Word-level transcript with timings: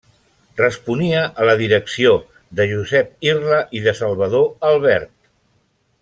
Responia 0.59 1.19
a 1.43 1.45
la 1.49 1.55
direcció 1.59 2.13
de 2.59 2.65
Josep 2.73 3.11
Irla 3.29 3.59
i 3.81 3.85
de 3.89 3.93
Salvador 4.03 4.49
Albert. 4.71 5.13